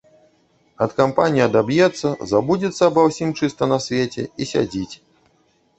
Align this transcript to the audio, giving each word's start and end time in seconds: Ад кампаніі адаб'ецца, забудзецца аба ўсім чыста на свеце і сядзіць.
Ад 0.85 0.95
кампаніі 0.99 1.43
адаб'ецца, 1.49 2.07
забудзецца 2.33 2.81
аба 2.89 3.01
ўсім 3.09 3.29
чыста 3.39 3.63
на 3.73 3.77
свеце 3.87 4.23
і 4.25 4.43
сядзіць. 4.55 4.95